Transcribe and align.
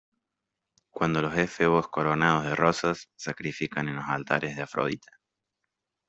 cuando 0.89 1.21
los 1.21 1.37
efebos 1.37 1.87
coronados 1.89 2.45
de 2.45 2.55
rosas 2.55 3.11
sacrifican 3.15 3.87
en 3.87 3.97
los 3.97 4.05
altares 4.05 4.55
de 4.55 4.63
Afrodita. 4.63 5.11